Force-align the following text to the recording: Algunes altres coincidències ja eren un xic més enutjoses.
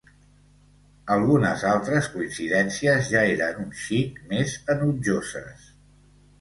Algunes 1.15 1.65
altres 1.73 2.09
coincidències 2.15 3.13
ja 3.13 3.23
eren 3.37 3.63
un 3.67 3.71
xic 3.85 4.21
més 4.35 4.59
enutjoses. 4.79 5.73